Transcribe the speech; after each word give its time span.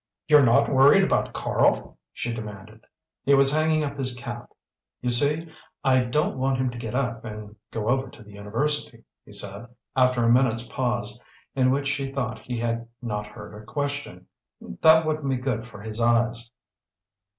"You're 0.27 0.41
not 0.41 0.67
worried 0.67 1.03
about 1.03 1.31
Karl?" 1.31 1.99
she 2.11 2.33
demanded. 2.33 2.85
He 3.23 3.35
was 3.35 3.53
hanging 3.53 3.83
up 3.83 3.99
his 3.99 4.15
cap. 4.15 4.49
"You 4.99 5.09
see, 5.09 5.53
I 5.83 6.05
don't 6.05 6.39
want 6.39 6.57
him 6.57 6.71
to 6.71 6.77
get 6.79 6.95
up 6.95 7.23
and 7.23 7.55
go 7.69 7.87
over 7.87 8.09
to 8.09 8.23
the 8.23 8.31
university," 8.31 9.03
he 9.23 9.31
said, 9.31 9.67
after 9.95 10.23
a 10.23 10.31
minute's 10.31 10.65
pause, 10.65 11.19
in 11.53 11.69
which 11.69 11.87
she 11.87 12.11
thought 12.11 12.39
he 12.39 12.59
had 12.59 12.87
not 12.99 13.27
heard 13.27 13.51
her 13.53 13.63
question. 13.63 14.25
"That 14.59 15.05
wouldn't 15.05 15.29
be 15.29 15.35
good 15.37 15.67
for 15.67 15.81
his 15.83 16.01
eyes." 16.01 16.49